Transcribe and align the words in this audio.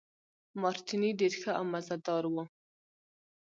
مارټیني 0.61 1.11
ډېر 1.19 1.33
ښه 1.41 1.51
او 1.59 1.63
مزه 1.71 1.95
دار 2.05 2.23
وو. 2.33 2.43